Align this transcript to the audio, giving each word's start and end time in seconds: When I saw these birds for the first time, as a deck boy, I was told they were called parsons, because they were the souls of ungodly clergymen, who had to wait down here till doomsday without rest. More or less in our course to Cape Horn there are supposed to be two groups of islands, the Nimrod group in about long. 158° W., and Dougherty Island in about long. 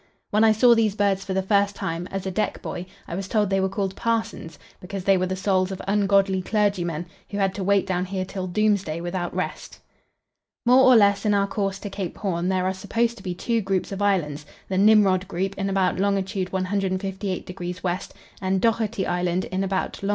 When 0.31 0.43
I 0.43 0.51
saw 0.51 0.73
these 0.73 0.95
birds 0.95 1.23
for 1.23 1.35
the 1.35 1.43
first 1.43 1.75
time, 1.75 2.07
as 2.09 2.25
a 2.25 2.31
deck 2.31 2.63
boy, 2.63 2.87
I 3.07 3.13
was 3.13 3.27
told 3.27 3.51
they 3.51 3.59
were 3.61 3.69
called 3.69 3.95
parsons, 3.95 4.57
because 4.79 5.03
they 5.03 5.15
were 5.15 5.27
the 5.27 5.35
souls 5.35 5.71
of 5.71 5.79
ungodly 5.87 6.41
clergymen, 6.41 7.05
who 7.29 7.37
had 7.37 7.53
to 7.53 7.63
wait 7.63 7.85
down 7.85 8.05
here 8.05 8.25
till 8.25 8.47
doomsday 8.47 8.99
without 8.99 9.31
rest. 9.35 9.79
More 10.65 10.91
or 10.91 10.95
less 10.95 11.23
in 11.23 11.35
our 11.35 11.45
course 11.45 11.77
to 11.81 11.89
Cape 11.91 12.17
Horn 12.17 12.49
there 12.49 12.65
are 12.65 12.73
supposed 12.73 13.15
to 13.17 13.21
be 13.23 13.35
two 13.35 13.61
groups 13.61 13.91
of 13.91 14.01
islands, 14.01 14.43
the 14.69 14.77
Nimrod 14.79 15.27
group 15.27 15.53
in 15.55 15.69
about 15.69 15.99
long. 15.99 16.15
158° 16.17 17.75
W., 17.79 17.97
and 18.41 18.59
Dougherty 18.59 19.05
Island 19.05 19.45
in 19.45 19.63
about 19.63 20.01
long. 20.01 20.09